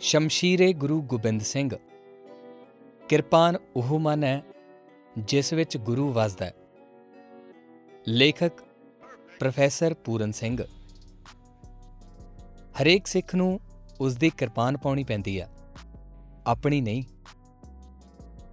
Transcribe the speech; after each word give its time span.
ਸ਼ਮਸ਼ੀਰੇ 0.00 0.72
ਗੁਰੂ 0.72 1.02
ਗੋਬਿੰਦ 1.02 1.40
ਸਿੰਘ। 1.40 1.76
ਕਿਰਪਾਨ 3.08 3.56
ਉਹ 3.76 3.98
ਮਨ 3.98 4.24
ਹੈ, 4.24 4.42
ਜਿਸ 5.18 5.52
ਵਿੱਚ 5.52 5.76
ਗੁਰੂ 5.76 6.12
ਵਸਦਾ 6.12 6.44
ਹੈ। 6.46 6.54
ਲੇਖਕ 8.08 8.52
ਪ੍ਰੋਫੈਸਰ 9.40 9.94
ਪੂਰਨ 9.94 10.32
ਸਿੰਘ। 10.32 10.64
ਹਰੇਕ 12.82 13.06
ਸਿੱਖ 13.06 13.34
ਨੂੰ 13.34 13.60
ਉਸ 14.00 14.16
ਦੀ 14.16 14.30
ਕਿਰਪਾਨ 14.30 14.76
ਪਾਉਣੀ 14.76 15.04
ਪੈਂਦੀ 15.04 15.40
ਹੈ। 15.40 15.48
ਆਪਣੀ 16.46 16.80
ਨਹੀਂ। 16.80 17.04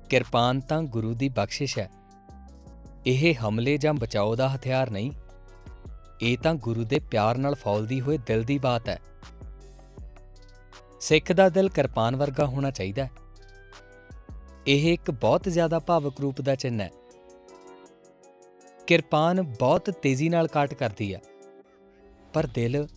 ਕਿਰਪਾਨ 0.09 0.59
ਤਾਂ 0.59 0.83
ਗੁਰੂ 0.83 1.13
ਦੀ 1.13 1.29
ਬਖਸ਼ਿਸ਼ 1.29 1.79
ਹੈ। 1.79 1.91
ਇਹ 3.05 3.35
ਹਮਲੇ 3.47 3.77
ਜਾਂ 3.77 3.93
ਬਚਾਓ 3.93 4.35
ਦਾ 4.35 4.55
ਹਥਿਆਰ 4.55 4.89
ਨਹੀਂ। 4.89 5.11
ਇਹ 6.21 6.37
ਤਾਂ 6.37 6.55
ਗੁਰੂ 6.55 6.83
ਦੇ 6.83 6.99
ਪਿਆਰ 6.99 7.37
ਨਾਲ 7.37 7.55
ਫੌਲਦੀ 7.55 8.01
ਹੋਏ 8.01 8.17
ਦਿਲ 8.17 8.43
ਦੀ 8.43 8.57
ਬਾਤ 8.57 8.89
ਹੈ। 8.89 8.99
ਸਿੱਖ 11.01 11.31
ਦਾ 11.31 11.47
ਦਿਲ 11.49 11.69
ਕਿਰਪਾਨ 11.69 12.15
ਵਰਗਾ 12.15 12.45
ਹੋਣਾ 12.45 12.69
ਚਾਹੀਦਾ 12.71 13.03
ਹੈ। 13.03 13.11
ਇਹ 14.67 14.93
ਇੱਕ 14.93 15.11
ਬਹੁਤ 15.11 15.47
ਜ਼ਿਆਦਾ 15.49 15.79
ਭਾਵਕ 15.79 16.19
ਰੂਪ 16.21 16.41
ਦਾ 16.41 16.55
ਚਿੰਨ 16.55 16.81
ਹੈ। 16.81 16.89
ਕਿਰਪਾਨ 18.87 19.41
ਬਹੁਤ 19.41 19.89
ਤੇਜ਼ੀ 19.91 20.27
ਨਾਲ 20.29 20.47
ਕਾਟ 20.47 20.73
ਕਰਦੀ 20.73 21.13
ਹੈ, 21.13 21.21
ਪਰ 22.33 22.47
ਦਿਲ 22.47 22.87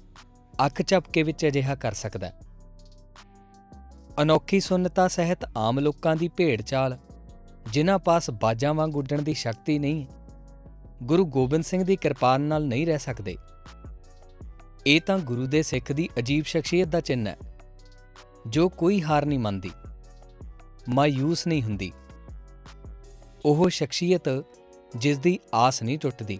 ਅੱਖ 0.66 0.82
ਝਪਕੇ 0.82 1.22
ਵਿੱਚ 1.22 1.46
ਅਜਿਹਾ 1.46 1.74
ਕਰ 1.74 1.92
ਸਕਦਾ 1.92 2.26
ਹੈ। 2.26 2.40
ਅਨੋਖੀ 4.22 4.60
ਸੁੰਨਤਾ 4.60 5.08
ਸਹਿਤ 5.08 5.38
ਆਮ 5.56 5.80
ਲੋਕਾਂ 5.80 6.14
ਦੀ 6.16 6.28
ਭੇਡ 6.28 6.62
ਚਾਲ, 6.62 6.98
ਜਿਨ੍ਹਾਂ 7.72 7.98
ਪਾਸ 7.98 8.30
ਬਾਜਾਂ 8.30 8.74
ਵਾਂਗ 8.74 8.96
ਉੱਡਣ 8.96 9.22
ਦੀ 9.22 9.34
ਸ਼ਕਤੀ 9.34 9.78
ਨਹੀਂ, 9.78 10.06
ਗੁਰੂ 11.02 11.26
ਗੋਬਿੰਦ 11.26 11.64
ਸਿੰਘ 11.64 11.84
ਦੀ 11.84 11.96
ਕਿਰਪਾਨ 11.96 12.40
ਨਾਲ 12.40 12.66
ਨਹੀਂ 12.66 12.86
ਰਹਿ 12.86 12.98
ਸਕਦੇ। 12.98 13.36
ਇਹ 14.86 15.00
ਤਾਂ 15.00 15.18
ਗੁਰੂ 15.18 15.46
ਦੇ 15.46 15.62
ਸਿੱਖ 15.62 15.92
ਦੀ 15.92 16.08
ਅਜੀਬ 16.18 16.44
ਸ਼ਖਸੀਅਤ 16.44 16.88
ਦਾ 16.88 17.00
ਚਿੰਨ 17.00 17.26
ਹੈ। 17.26 17.36
ਜੋ 18.46 18.68
ਕੋਈ 18.68 19.02
ਹਾਰ 19.02 19.26
ਨਹੀਂ 19.26 19.38
ਮੰਨਦੀ, 19.38 19.70
ਮਾਯੂਸ 20.88 21.46
ਨਹੀਂ 21.46 21.62
ਹੁੰਦੀ। 21.62 21.92
ਉਹ 23.44 23.68
ਸ਼ਖਸੀਅਤ 23.68 24.28
ਜਿਸ 24.96 25.18
ਦੀ 25.18 25.38
ਆਸ 25.54 25.82
ਨਹੀਂ 25.82 25.98
ਟੁੱਟਦੀ, 25.98 26.38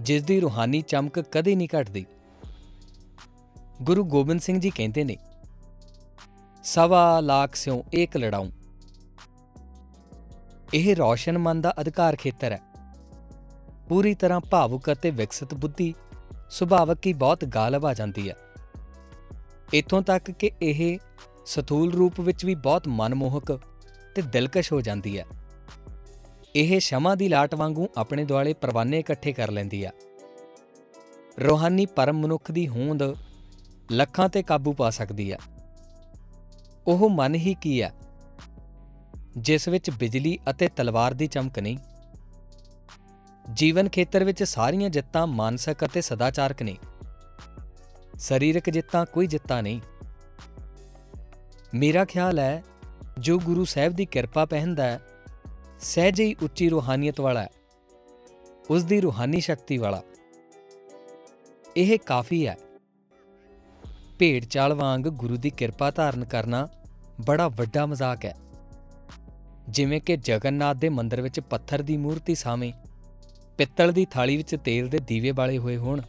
ਜਿਸ 0.00 0.22
ਦੀ 0.22 0.40
ਰੂਹਾਨੀ 0.40 0.82
ਚਮਕ 0.82 1.18
ਕਦੇ 1.20 1.54
ਨਹੀਂ 1.54 1.68
ਘਟਦੀ। 1.80 2.04
ਗੁਰੂ 3.82 4.04
ਗੋਬਿੰਦ 4.04 4.40
ਸਿੰਘ 4.40 4.58
ਜੀ 4.60 4.70
ਕਹਿੰਦੇ 4.70 5.04
ਨੇ, 5.04 5.16
ਸਵਾ 6.64 7.20
ਲੱਖ 7.20 7.54
ਸਿਓ 7.54 7.82
ਏਕ 7.94 8.16
ਲੜਾਉਂ। 8.16 8.50
ਇਹ 10.74 10.94
ਰੌਸ਼ਨ 10.96 11.38
ਮਨ 11.38 11.60
ਦਾ 11.60 11.74
ਅਧਿਕਾਰ 11.80 12.16
ਖੇਤਰ 12.16 12.52
ਹੈ। 12.52 12.60
ਪੂਰੀ 13.88 14.14
ਤਰ੍ਹਾਂ 14.14 14.40
ਭਾਵੁਕ 14.40 14.92
ਅਤੇ 14.92 15.10
ਵਿਕਸਿਤ 15.10 15.54
ਬੁੱਧੀ 15.54 15.94
ਸੁਭਾਵਕ 16.50 17.06
ਹੀ 17.06 17.12
ਬਹੁਤ 17.12 17.44
ਗਾਲਬ 17.44 17.86
ਆ 17.86 17.94
ਜਾਂਦੀ 17.94 18.28
ਹੈ। 18.30 18.34
ਇਥੋਂ 19.74 20.02
ਤੱਕ 20.02 20.30
ਕਿ 20.30 20.50
ਇਹ 20.62 20.98
ਸਥੂਲ 21.46 21.92
ਰੂਪ 21.92 22.20
ਵਿੱਚ 22.20 22.44
ਵੀ 22.44 22.54
ਬਹੁਤ 22.54 22.88
ਮਨਮੋਹਕ 22.88 23.60
ਤੇ 24.14 24.22
ਦਿਲਕਸ਼ 24.22 24.72
ਹੋ 24.72 24.80
ਜਾਂਦੀ 24.80 25.18
ਹੈ। 25.18 25.24
ਇਹ 26.56 26.80
ਸ਼ਮਾ 26.80 27.14
ਦੀ 27.14 27.28
ਲਾਟ 27.28 27.54
ਵਾਂਗੂ 27.54 27.88
ਆਪਣੇ 27.96 28.24
ਦੁਆਲੇ 28.24 28.52
ਪਰਵਾਨੇ 28.52 28.98
ਇਕੱਠੇ 28.98 29.32
ਕਰ 29.32 29.50
ਲੈਂਦੀ 29.50 29.84
ਆ। 29.84 29.90
ਰੋਹਾਨੀ 31.40 31.86
ਪਰਮ 31.86 32.20
ਮਨੁੱਖ 32.20 32.50
ਦੀ 32.50 32.68
ਹੋਂਦ 32.68 33.16
ਲੱਖਾਂ 33.92 34.28
ਤੇ 34.28 34.42
ਕਾਬੂ 34.42 34.72
ਪਾ 34.72 34.90
ਸਕਦੀ 34.90 35.30
ਆ। 35.30 35.38
ਉਹ 36.86 37.10
ਮਨ 37.10 37.34
ਹੀ 37.34 37.54
ਕੀ 37.54 37.80
ਆ? 37.80 37.90
ਜਿਸ 39.38 39.68
ਵਿੱਚ 39.68 39.90
ਬਿਜਲੀ 39.90 40.38
ਅਤੇ 40.50 40.68
ਤਲਵਾਰ 40.68 41.14
ਦੀ 41.14 41.26
ਚਮਕ 41.26 41.58
ਨਹੀਂ। 41.58 41.78
ਜੀਵਨ 43.52 43.88
ਖੇਤਰ 43.88 44.24
ਵਿੱਚ 44.24 44.42
ਸਾਰੀਆਂ 44.42 44.90
ਜਿੱਤਾਂ 44.90 45.26
ਮਾਨਸਿਕ 45.26 45.84
ਅਤੇ 45.84 46.00
ਸਦਾਚਾਰਕ 46.00 46.62
ਨੇ 46.62 46.76
ਸਰੀਰਕ 48.18 48.70
ਜਿੱਤਾਂ 48.70 49.06
ਕੋਈ 49.06 49.26
ਜਿੱਤਾਂ 49.26 49.62
ਨਹੀਂ। 49.62 49.80
ਮੇਰਾ 51.74 52.04
ਖਿਆਲ 52.04 52.38
ਹੈ, 52.38 52.64
ਜੋ 53.18 53.38
ਗੁਰੂ 53.38 53.64
ਸਾਹਿਬ 53.64 53.92
ਦੀ 53.92 54.04
ਕਿਰਪਾ 54.04 54.44
ਪਹਿਨਦਾ 54.44 54.84
ਹੈ 54.84 55.00
ਸਹਿਜ 55.80 56.20
ਹੀ 56.20 56.36
ਉੱਚੀ 56.42 56.68
ਰੂਹਾਨੀਅਤ 56.68 57.20
ਵਾਲਾ 57.20 57.42
ਹੈ 57.42 57.48
ਉਸ 58.70 58.84
ਦੀ 58.84 59.00
ਰੂਹਾਨੀ 59.00 59.40
ਸ਼ਕਤੀ 59.40 59.78
ਵਾਲਾ। 59.78 60.02
ਇਹ 61.76 61.98
ਕਾਫੀ 61.98 62.46
ਹੈ। 62.46 62.56
ਭੇਡ 64.18 64.44
ਚਾਲ 64.44 64.74
ਵਾਂਗ 64.74 65.00
ਗੁਰੂ 65.00 65.36
ਦੀ 65.36 65.50
ਕਿਰਪਾ 65.50 65.90
ਧਾਰਨ 65.90 66.24
ਕਰਨਾ 66.24 66.68
ਬੜਾ 67.26 67.48
ਵੱਡਾ 67.48 67.86
ਮਜ਼ਾਕ 67.86 68.24
ਹੈ। 68.24 68.36
ਜਿਵੇਂ 69.68 70.00
ਕਿ 70.00 70.16
ਜਗਨਨਾਥ 70.16 70.76
ਦੇ 70.76 70.88
ਮੰਦਿਰ 70.88 71.20
ਵਿੱਚ 71.20 71.40
ਪੱਥਰ 71.40 71.82
ਦੀ 71.82 71.96
ਮੂਰਤੀ 71.96 72.34
ਸਾਹਮਣੇ 72.34 72.72
ਪਿੱਤਲ 73.58 73.92
ਦੀ 73.92 74.04
ਥਾਲੀ 74.04 74.36
ਵਿੱਚ 74.36 74.56
ਤੇਲ 74.64 74.88
ਦੇ 74.88 74.98
ਦੀਵੇ 74.98 75.32
ਬਾਲੇ 75.32 75.58
ਹੋਏ 75.58 75.76
ਹੋਣ। 75.76 76.00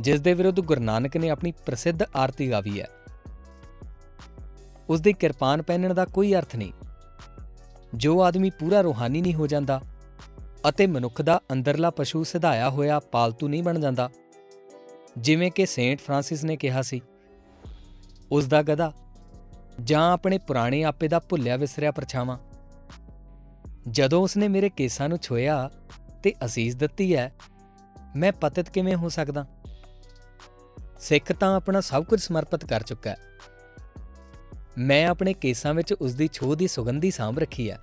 ਜਿਸ 0.00 0.20
ਦੇ 0.20 0.34
ਵਿਰੁੱਧ 0.34 0.60
ਗੁਰੂ 0.60 0.80
ਨਾਨਕ 0.80 1.16
ਨੇ 1.16 1.30
ਆਪਣੀ 1.30 1.52
ਪ੍ਰਸਿੱਧ 1.66 2.02
ਆਰਤੀ 2.16 2.50
ਗਾਵੀ 2.50 2.80
ਹੈ। 2.80 2.88
ਉਸ 4.88 5.00
ਦੀ 5.00 5.12
ਕਿਰਪਾਨ 5.12 5.62
ਪਹਿਨਣ 5.62 5.94
ਦਾ 5.94 6.04
ਕੋਈ 6.04 6.34
ਅਰਥ 6.34 6.56
ਨਹੀਂ। 6.56 6.72
ਜੋ 7.94 8.22
ਆਦਮੀ 8.22 8.50
ਪੂਰਾ 8.50 8.80
ਰੋਹਾਨੀ 8.80 9.20
ਨਹੀਂ 9.20 9.34
ਹੋ 9.34 9.46
ਜਾਂਦਾ 9.46 9.80
ਅਤੇ 10.68 10.86
ਮਨੁੱਖ 10.86 11.22
ਦਾ 11.22 11.40
ਅੰਦਰਲਾ 11.52 11.90
ਪਸ਼ੂ 11.90 12.24
ਸਿਧਾਇਆ 12.24 12.70
ਹੋਇਆ 12.70 12.98
ਪਾਲਤੂ 13.00 13.48
ਨਹੀਂ 13.48 13.62
ਬਣ 13.62 13.78
ਜਾਂਦਾ, 13.78 14.10
ਜਿਵੇਂ 15.18 15.50
ਕਿ 15.50 15.66
ਸੇਂਟ 15.66 16.00
ਫ੍ਰਾਂਸਿਸ 16.00 16.44
ਨੇ 16.44 16.56
ਕਿਹਾ 16.56 16.82
ਸੀ 16.82 17.00
ਉਸ 18.32 18.46
ਦਾ 18.46 18.62
ਗਧਾ 18.62 18.92
ਜਾਂ 19.84 20.12
ਆਪਣੇ 20.12 20.38
ਪੁਰਾਣੇ 20.38 20.82
ਆਪੇ 20.84 21.08
ਦਾ 21.08 21.18
ਭੁੱਲਿਆ 21.18 21.56
ਵਿਸਰਿਆ 21.56 21.90
ਪਰਛਾਵਾਂ। 21.90 22.38
ਜਦੋਂ 23.90 24.22
ਉਸਨੇ 24.22 24.48
ਮੇਰੇ 24.48 24.68
ਕੇਸਾਂ 24.68 25.08
ਨੂੰ 25.08 25.18
ਛੋਇਆ 25.18 25.70
ਤੇ 26.22 26.32
ਅਸੀਸ 26.44 26.74
ਦਿੱਤੀ 26.74 27.14
ਹੈ, 27.16 27.32
ਮੈਂ 28.16 28.32
ਪਤਿਤ 28.32 28.70
ਕਿਵੇਂ 28.70 28.94
ਹੋ 28.94 29.08
ਸਕਦਾ? 29.08 29.46
ਸਿੱਖ 31.08 31.32
ਤਾਂ 31.32 31.56
ਆਪਣਾ 31.56 31.80
ਸਭ 31.80 32.04
ਕੁਝ 32.04 32.20
ਸਮਰਪਿਤ 32.20 32.64
ਕਰ 32.64 32.82
ਚੁੱਕਾ 32.82 33.10
ਹੈ। 33.10 33.16
ਮੈਂ 34.78 35.06
ਆਪਣੇ 35.06 35.32
ਕੇਸਾਂ 35.32 35.74
ਵਿੱਚ 35.74 35.92
ਉਸ 35.92 36.14
ਦੀ 36.14 36.28
ਛੋਹ 36.32 36.56
ਦੀ 36.56 36.68
ਸੁਗੰਧੀ 36.68 37.10
ਸਾਂਭ 37.10 37.38
ਰੱਖੀ 37.38 37.70
ਹੈ। 37.70 37.78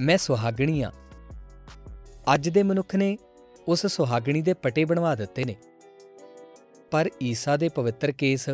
ਮੈਂ 0.00 0.18
ਸੁਹਾਗਣੀ 0.18 0.82
ਆ 0.82 0.92
ਅੱਜ 2.34 2.48
ਦੇ 2.48 2.62
ਮਨੁੱਖ 2.62 2.94
ਨੇ 2.94 3.18
ਉਸ 3.68 3.86
ਸੁਹਾਗਣੀ 3.86 4.42
ਦੇ 4.42 4.54
ਪਟੇ 4.54 4.84
ਬਣਵਾ 4.84 5.14
ਦਿੱਤੇ 5.14 5.44
ਨੇ। 5.44 5.56
ਪਰ 6.90 7.10
ਈਸਾ 7.22 7.56
ਦੇ 7.56 7.68
ਪਵਿੱਤਰ 7.68 8.12
ਕੇਸ 8.12 8.48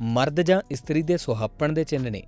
ਮਰਦ 0.00 0.40
ਜਾਂ 0.40 0.60
ਇਸਤਰੀ 0.70 1.02
ਦੇ 1.02 1.16
ਸੁਹਾਪਣ 1.16 1.72
ਦੇ 1.72 1.84
ਚਿੰਨ 1.84 2.12
ਨੇ। 2.12 2.22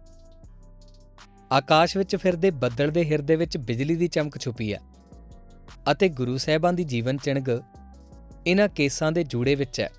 ਆਕਾਸ਼ 1.52 1.96
ਵਿੱਚ 1.96 2.16
ਫਿਰਦੇ 2.16 2.50
ਬੱਦਲ 2.50 2.90
ਦੇ 2.90 3.04
ਹਿਰਦੇ 3.04 3.36
ਵਿੱਚ 3.36 3.58
ਬਿਜਲੀ 3.58 3.96
ਦੀ 3.96 4.08
ਚਮਕ 4.08 4.38
ਛੁਪੀ 4.38 4.74
ਹੈ 4.74 4.80
ਅਤੇ 5.92 6.08
ਗੁਰੂ 6.08 6.36
ਸਾਹਿਬਾਂ 6.36 6.72
ਦੀ 6.72 6.84
ਜੀਵਨ 6.84 7.16
ਚਿਣਗ 7.16 7.60
ਇਹਨਾਂ 8.46 8.68
ਕੇਸਾਂ 8.68 9.12
ਦੇ 9.12 9.24
ਜੂੜੇ 9.24 9.54
ਵਿੱਚ 9.54 9.80
ਹੈ। 9.80 9.90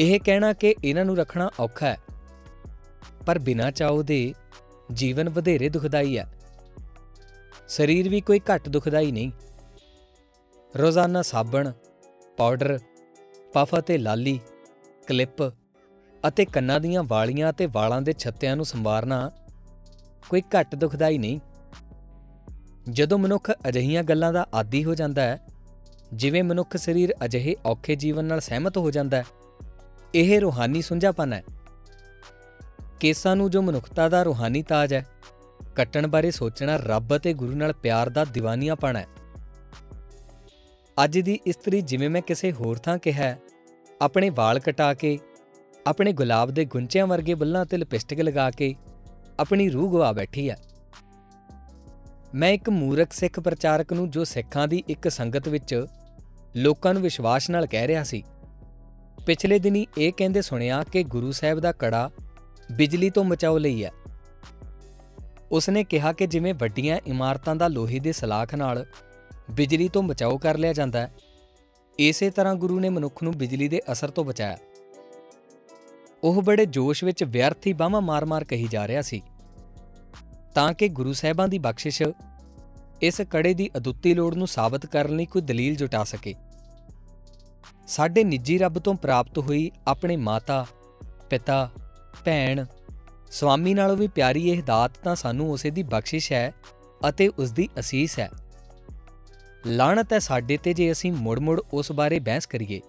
ਇਹ 0.00 0.20
ਕਹਿਣਾ 0.20 0.52
ਕਿ 0.52 0.74
ਇਹਨਾਂ 0.84 1.04
ਨੂੰ 1.04 1.16
ਰੱਖਣਾ 1.16 1.50
ਔਖਾ 1.60 1.86
ਹੈ। 1.86 1.98
ਪਰ 3.26 3.38
ਬਿਨਾਂ 3.38 3.72
ਚਾਹੋ 3.72 4.02
ਦੇ 4.02 4.34
ਜੀਵਨ 4.92 5.28
ਵਧੇਰੇ 5.28 5.68
ਦੁਖਦਾਈ 5.68 6.18
ਹੈ। 6.18 6.26
ਸਰੀਰ 7.68 8.08
ਵੀ 8.08 8.20
ਕੋਈ 8.20 8.40
ਘੱਟ 8.54 8.68
ਦੁਖਦਾਈ 8.68 9.12
ਨਹੀਂ। 9.12 9.32
ਰੋਜ਼ਾਨਾ 10.78 11.22
ਸਾਬਣ, 11.22 11.72
ਪਾਊਡਰ, 12.36 12.78
ਪਫ 13.52 13.78
ਅਤੇ 13.78 13.98
ਲਾਲੀ, 13.98 14.40
ਕਲਿੱਪ 15.06 15.48
ਅਤੇ 16.28 16.44
ਕੰਨਾਂ 16.44 16.80
ਦੀਆਂ 16.80 17.02
ਵਾਲੀਆਂ 17.02 17.50
ਅਤੇ 17.50 17.66
ਵਾਲਾਂ 17.66 18.02
ਦੇ 18.02 18.12
ਛੱਤਿਆਂ 18.12 18.56
ਨੂੰ 18.56 18.64
ਸੰਵਾਰਨਾ 18.64 19.30
ਕੋਈ 20.28 20.42
ਘੱਟ 20.58 20.74
ਦੁਖਦਾਈ 20.74 21.18
ਨਹੀਂ। 21.18 21.40
ਜਦੋਂ 22.90 23.18
ਮਨੁੱਖ 23.18 23.50
ਅਜਹੀਆਂ 23.68 24.02
ਗੱਲਾਂ 24.02 24.32
ਦਾ 24.32 24.46
ਆਦੀ 24.54 24.84
ਹੋ 24.84 24.94
ਜਾਂਦਾ 24.94 25.22
ਹੈ, 25.22 25.40
ਜਿਵੇਂ 26.14 26.44
ਮਨੁੱਖ 26.44 26.76
ਸਰੀਰ 26.76 27.14
ਅਜਿਹੇ 27.24 27.56
ਔਖੇ 27.66 27.96
ਜੀਵਨ 27.96 28.24
ਨਾਲ 28.24 28.40
ਸਹਿਮਤ 28.40 28.78
ਹੋ 28.78 28.90
ਜਾਂਦਾ 28.90 29.16
ਹੈ 29.16 29.24
ਇਹ 30.14 30.40
ਰੂਹਾਨੀ 30.40 30.82
ਸੁੰਝਾਪਨ 30.82 31.32
ਹੈ। 31.32 31.44
ਕੇਸਾਂ 33.00 33.36
ਨੂੰ 33.36 33.50
ਜੋ 33.50 33.62
ਮਨੁੱਖਤਾ 33.62 34.08
ਦਾ 34.08 34.22
ਰੂਹਾਨੀ 34.22 34.62
ਤਾਜ 34.62 34.94
ਹੈ, 34.94 35.06
ਕੱਟਣ 35.76 36.06
ਬਾਰੇ 36.06 36.30
ਸੋਚਣਾ 36.30 36.76
ਰੱਬ 36.76 37.16
ਅਤੇ 37.16 37.34
ਗੁਰੂ 37.34 37.56
ਨਾਲ 37.56 37.72
ਪਿਆਰ 37.72 38.08
ਦਾ 38.08 38.22
دیਵਾਨੀਆਪਣ 38.22 38.96
ਹੈ। 38.96 39.06
ਅੱਜ 41.04 41.18
ਦੀ 41.18 41.40
ਇਸਤਰੀ 41.46 41.80
ਜਿਵੇਂ 41.80 42.10
ਮੈਂ 42.10 42.22
ਕਿਸੇ 42.22 42.52
ਹੋਰ 42.52 42.78
ਥਾਂ 42.78 42.98
ਕਿਹਾ 42.98 43.36
ਆਪਣੇ 44.02 44.30
ਵਾਲ 44.30 44.58
ਕਟਾ 44.58 44.94
ਕੇ, 44.94 45.18
ਆਪਣੇ 45.86 46.12
ਗੁਲਾਬ 46.12 46.50
ਦੇ 46.50 46.64
ਗੁੰਚਿਆਂ 46.64 47.06
ਵਰਗੇ 47.06 47.34
ਬੱਲਾਂ 47.34 47.66
ਤੇ 47.66 47.76
ਲਿਪਸਟਿਕ 47.76 48.20
ਲਗਾ 48.20 48.50
ਕੇ, 48.50 48.74
ਆਪਣੀ 49.40 49.68
ਰੂਹ 49.68 49.92
ਗਵਾ 49.92 50.12
ਬੈਠੀ 50.12 50.50
ਹੈ। 50.50 50.56
ਮੈਂ 52.34 52.50
ਇੱਕ 52.50 52.70
ਮੂਰਖ 52.70 53.12
ਸਿੱਖ 53.12 53.40
ਪ੍ਰਚਾਰਕ 53.40 53.92
ਨੂੰ 53.92 54.10
ਜੋ 54.10 54.24
ਸਿੱਖਾਂ 54.24 54.68
ਦੀ 54.68 54.84
ਇੱਕ 54.88 55.08
ਸੰਗਤ 55.08 55.48
ਵਿੱਚ 55.48 55.86
ਲੋਕਾਂ 56.56 56.94
ਨੂੰ 56.94 57.02
ਵਿਸ਼ਵਾਸ 57.02 57.50
ਨਾਲ 57.50 57.66
ਕਹਿ 57.66 57.86
ਰਿਹਾ 57.86 58.02
ਸੀ 58.02 58.22
ਪਿਛਲੇ 59.26 59.58
ਦਿਨੀ 59.58 59.86
ਇਹ 59.98 60.12
ਕਹਿੰਦੇ 60.16 60.42
ਸੁਣਿਆ 60.42 60.84
ਕਿ 60.84 61.02
ਗੁਰੂ 61.02 61.32
ਸਾਹਿਬ 61.32 61.60
ਦਾ 61.60 61.72
ਕੜਾ 61.72 62.10
ਬਿਜਲੀ 62.72 63.10
ਤੋਂ 63.10 63.24
ਬਚਾਓ 63.24 63.58
ਲਈ 63.58 63.84
ਹੈ। 63.84 63.90
ਉਸਨੇ 65.52 65.84
ਕਿਹਾ 65.84 66.12
ਕਿ 66.12 66.26
ਜਿਵੇਂ 66.26 66.54
ਵੱਡੀਆਂ 66.54 66.98
ਇਮਾਰਤਾਂ 67.06 67.56
ਦਾ 67.56 67.68
ਲੋਹੇ 67.68 67.98
ਦੇ 67.98 68.12
ਸਲਾਖ 68.12 68.54
ਨਾਲ 68.54 68.86
ਬਿਜਲੀ 69.50 69.88
ਤੋਂ 69.88 70.02
ਬਚਾਓ 70.02 70.38
ਕਰ 70.38 70.58
ਲਿਆ 70.58 70.72
ਜਾਂਦਾ 70.72 71.00
ਹੈ, 71.00 71.12
ਇਸੇ 71.98 72.30
ਤਰ੍ਹਾਂ 72.30 72.54
ਗੁਰੂ 72.54 72.80
ਨੇ 72.80 72.88
ਮਨੁੱਖ 72.88 73.22
ਨੂੰ 73.22 73.32
ਬਿਜਲੀ 73.32 73.68
ਦੇ 73.68 73.80
ਅਸਰ 73.92 74.10
ਤੋਂ 74.10 74.24
ਬਚਾਇਆ। 74.24 74.58
ਉਹ 76.24 76.42
ਬੜੇ 76.42 76.66
ਜੋਸ਼ 76.66 77.04
ਵਿੱਚ 77.04 77.24
ਵਿਅਰਥੀ 77.24 77.72
ਬਾਹਾਂ 77.72 78.00
ਮਾਰ-ਮਾਰ 78.00 78.44
ਕਹੀ 78.44 78.68
ਜਾ 78.70 78.88
ਰਿਹਾ 78.88 79.02
ਸੀ। 79.02 79.22
ਤਾਂ 80.54 80.72
ਕਿ 80.72 80.88
ਗੁਰੂ 80.88 81.12
ਸਾਹਿਬਾਂ 81.12 81.48
ਦੀ 81.48 81.58
ਬਖਸ਼ਿਸ਼ 81.58 82.02
ਇਸ 83.02 83.20
ਕੜੇ 83.20 83.54
ਦੀ 83.54 83.70
ਅਦੁੱਤੀ 83.76 84.14
ਲੋੜ 84.14 84.34
ਨੂੰ 84.34 84.46
ਸਾਬਤ 84.46 84.86
ਕਰਨ 84.86 85.16
ਲਈ 85.16 85.26
ਕੋਈ 85.26 85.42
ਦਲੀਲ 85.42 85.76
ਜੁਟਾ 85.76 86.04
ਸਕੇ। 86.04 86.34
ਸਾਡੇ 87.88 88.24
ਨਿੱਜੀ 88.24 88.58
ਰੱਬ 88.58 88.78
ਤੋਂ 88.78 88.94
ਪ੍ਰਾਪਤ 88.94 89.38
ਹੋਈ 89.38 89.70
ਆਪਣੇ 89.86 90.16
ਮਾਤਾ, 90.16 90.66
ਪਿਤਾ, 91.30 91.70
ਭੈਣ, 92.24 92.64
ਸਵਾਮੀ 93.30 93.74
ਨਾਲੋਂ 93.74 93.96
ਵੀ 93.96 94.06
ਪਿਆਰੀ 94.06 94.50
ਇਹ 94.50 94.62
ਦਾਤ 94.62 94.90
ਤਾਂ 95.04 95.14
ਸਾਨੂੰ 95.14 95.52
ਉਸੇ 95.52 95.70
ਦੀ 95.70 95.82
ਬਖਸ਼ਿਸ਼ 95.82 96.32
ਹੈ 96.32 96.54
ਅਤੇ 97.08 97.28
ਉਸ 97.28 97.50
ਦੀ 97.50 97.68
ਅਸੀਸ 97.78 98.18
ਹੈ। 98.18 98.30
ਲਾਣਤ 99.66 100.12
ਹੈ 100.12 100.18
ਸਾਡੇ 100.18 100.56
ਤੇ 100.56 100.74
ਜੇ 100.74 100.92
ਅਸੀਂ 100.92 101.12
ਮੁੜ-ਮੁੜ 101.12 101.60
ਉਸ 101.72 101.92
ਬਾਰੇ 101.92 102.18
ਬਹਿਸ 102.18 102.46
ਕਰੀਏ। 102.46 102.80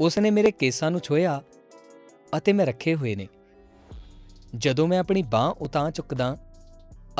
ਉਸ 0.00 0.18
ਨੇ 0.18 0.30
ਮੇਰੇ 0.30 0.50
ਕੇਸਾਂ 0.50 0.90
ਨੂੰ 0.90 1.00
ਛੋਇਆ 1.00 1.42
ਅਤੇ 2.36 2.52
ਮੈਂ 2.52 2.66
ਰੱਖੇ 2.66 2.94
ਹੋਏ 2.94 3.14
ਨੇ। 3.14 3.28
ਜਦੋਂ 4.56 4.88
ਮੈਂ 4.88 4.98
ਆਪਣੀ 4.98 5.22
ਬਾਹ 5.22 5.50
ਉਤਾਂ 5.50 5.90
ਚੁੱਕਦਾ 5.90 6.36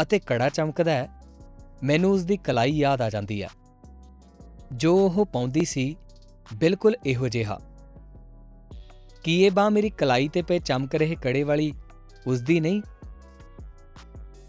ਅਤੇ 0.02 0.19
ਕੜਾ 0.19 0.49
ਚਮਕਦਾ 0.49 0.93
ਹੈ, 0.93 1.08
ਮੈਨੂੰ 1.82 2.12
ਉਸ 2.12 2.25
ਦੀ 2.25 2.37
ਕਲਾਈ 2.37 2.73
ਯਾਦ 2.73 3.00
ਆ 3.00 3.11
ਜਾਂਦੀ 3.11 3.43
ਹੈ। 3.43 3.49
ਜੋ 4.72 4.96
ਉਹ 4.96 5.26
ਪਾਉਂਦੀ 5.26 5.64
ਸੀ, 5.64 5.96
ਬਿਲਕੁਲ 6.55 6.96
ਇਹੋ 7.06 7.28
ਜਿਹਾ। 7.28 7.61
ਕੀ 9.25 9.43
ਇਹ 9.43 9.50
ਬਾਹ 9.50 9.70
ਮੇਰੀ 9.70 9.90
ਕਲਾਈ 9.90 10.28
ਤੇ 10.28 10.43
ਪਏ 10.43 10.58
ਚਮਕ 10.58 10.94
ਰਹੇ 10.94 11.17
ਕੜੇ 11.22 11.43
ਵਾਲੀ 11.43 11.72
ਉਸ 12.26 12.40
ਦੀ 12.40 12.61
ਨਹੀਂ? 12.61 12.82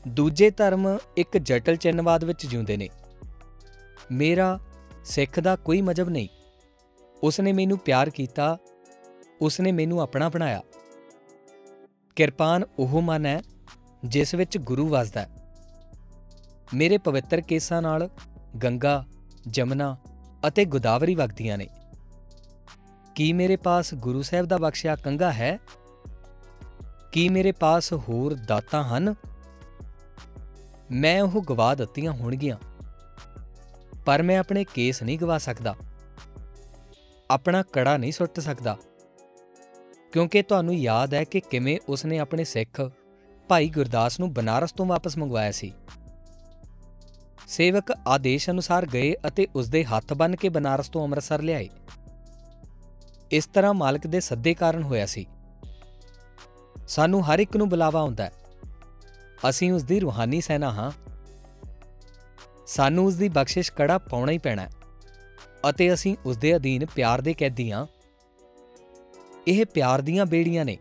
ਦੂਜੇ 0.07 0.49
ਧਰਮ 0.49 0.97
ਇੱਕ 1.17 1.37
ਜਟਲ 1.37 1.75
ਚਿੰਨਵਾਦ 1.75 2.23
ਵਿੱਚ 2.23 2.45
ਜਿਉਂਦੇ 2.45 2.77
ਨੇ। 2.77 2.89
ਮੇਰਾ 4.11 4.59
ਸਿੱਖ 5.05 5.39
ਦਾ 5.39 5.55
ਕੋਈ 5.55 5.81
ਮਜਬ 5.81 6.09
ਨਹੀਂ। 6.09 6.27
ਉਸ 7.23 7.39
ਨੇ 7.39 7.53
ਮੈਨੂੰ 7.53 7.77
ਪਿਆਰ 7.77 8.09
ਕੀਤਾ 8.09 8.57
ਉਸ 9.41 9.59
ਨੇ 9.59 9.71
ਮੈਨੂੰ 9.71 10.01
ਆਪਣਾ 10.01 10.29
ਬਣਾਇਆ। 10.29 10.61
ਕਿਰਪਾਨ 12.15 12.63
ਉਹ 12.79 13.01
ਮਨ 13.01 13.25
ਹੈ, 13.25 13.41
ਜਿਸ 14.05 14.35
ਵਿੱਚ 14.35 14.57
ਗੁਰੂ 14.57 14.87
ਵਸਦਾ 14.87 15.21
ਹੈ। 15.21 15.29
ਮੇਰੇ 16.73 16.97
ਪਵਿੱਤਰ 16.97 17.41
ਕੇਸਾਂ 17.41 17.81
ਨਾਲ 17.81 18.09
ਗੰਗਾ, 18.63 19.05
ਜਮਨਾ 19.47 19.97
ਅਤੇ 20.47 20.65
ਗੋਦਾਵਰੀ 20.65 21.15
ਵਗਦੀਆਂ 21.15 21.57
ਨੇ। 21.57 21.67
ਕੀ 23.15 23.33
ਮੇਰੇ 23.33 23.55
ਪਾਸ 23.55 23.93
ਗੁਰੂ 23.93 24.21
ਸਾਹਿਬ 24.21 24.45
ਦਾ 24.45 24.57
ਬਖਸ਼ਿਆ 24.57 24.95
ਕੰਗਾ 24.95 25.33
ਹੈ? 25.33 25.59
ਕੀ 27.11 27.29
ਮੇਰੇ 27.29 27.51
ਪਾਸ 27.51 27.93
ਹੋਰ 27.93 28.33
ਦਾਤਾਂ 28.33 28.83
ਹਨ? 28.83 29.15
ਮੈਂ 30.91 31.21
ਉਹ 31.21 31.43
ਗਵਾ 31.49 31.75
ਦਿੱਤੀਆਂ 31.75 32.11
ਹੋਣਗੀਆਂ। 32.11 32.57
ਪਰ 34.05 34.21
ਮੈਂ 34.21 34.39
ਆਪਣੇ 34.39 34.65
ਕੇਸ 34.73 35.03
ਨਹੀਂ 35.03 35.19
ਗਵਾ 35.19 35.37
ਸਕਦਾ। 35.37 35.75
ਆਪਣਾ 37.31 37.63
ਕੜਾ 37.73 37.97
ਨਹੀਂ 37.97 38.11
ਸੁੱਟ 38.11 38.39
ਸਕਦਾ। 38.39 38.77
ਕਿਉਂਕਿ 40.11 40.41
ਤੁਹਾਨੂੰ 40.41 40.75
ਯਾਦ 40.75 41.13
ਹੈ 41.13 41.23
ਕਿ 41.23 41.39
ਕਿਵੇਂ 41.39 41.79
ਉਸਨੇ 41.89 42.19
ਆਪਣੇ 42.19 42.43
ਸਿੱਖ 42.43 42.91
ਭਾਈ 43.47 43.69
ਗੁਰਦਾਸ 43.69 44.19
ਨੂੰ 44.19 44.33
ਬਨਾਰਸ 44.33 44.71
ਤੋਂ 44.71 44.85
ਵਾਪਸ 44.85 45.17
ਮੰਗਵਾਇਆ 45.17 45.51
ਸੀ। 45.51 45.73
ਸੇਵਕ 47.51 47.91
ਆਦੇਸ਼ 48.07 48.49
ਅਨੁਸਾਰ 48.49 48.85
ਗਏ 48.85 49.15
ਅਤੇ 49.27 49.47
ਉਸ 49.55 49.69
ਦੇ 49.69 49.85
ਹੱਥ 49.85 50.13
ਬੰਨ 50.13 50.35
ਕੇ 50.35 50.49
ਬਨਾਰਸ 50.49 50.89
ਤੋਂ 50.89 51.03
ਅੰਮ੍ਰਿਤਸਰ 51.03 51.41
ਲਿਆਏ। 51.41 51.69
ਇਸ 53.31 53.45
ਤਰ੍ਹਾਂ 53.45 53.73
ਮਾਲਕ 53.73 54.07
ਦੇ 54.07 54.19
ਸੱਦੇ 54.19 54.53
ਕਾਰਨ 54.53 54.83
ਹੋਇਆ 54.83 55.05
ਸੀ। 55.05 55.25
ਸਾਨੂੰ 56.87 57.27
ਹਰ 57.27 57.39
ਇੱਕ 57.39 57.57
ਨੂੰ 57.57 57.69
ਬੁਲਾਵਾ 57.69 58.01
ਹੁੰਦਾ 58.01 58.25
ਹੈ। 58.25 58.31
ਅਸੀਂ 59.49 59.71
ਉਸ 59.71 59.83
ਦੀ 59.83 59.99
ਰੂਹਾਨੀ 59.99 60.41
ਸੈਨਾ 60.41 60.71
ਹਾਂ। 60.71 60.91
ਸਾਨੂੰ 62.67 63.05
ਉਸ 63.05 63.15
ਦੀ 63.15 63.29
ਬਖਸ਼ਿਸ਼ 63.29 63.71
ਕੜਾ 63.71 63.97
ਪਾਉਣਾ 63.97 64.31
ਹੀ 64.31 64.37
ਪੈਣਾ 64.37 64.61
ਹੈ 64.61 64.69
ਅਤੇ 65.69 65.93
ਅਸੀਂ 65.93 66.15
ਉਸ 66.25 66.37
ਦੇ 66.37 66.55
ਅਧੀਨ 66.55 66.85
ਪਿਆਰ 66.85 67.21
ਦੇ 67.21 67.33
ਕੈਦੀ 67.33 67.71
ਹਾਂ। 67.71 67.87
ਇਹ 69.47 69.65
ਪਿਆਰ 69.65 70.01
ਦੀਆਂ 70.01 70.25
ਬੇੜੀਆਂ 70.25 70.65
ਨੇ। 70.65 70.77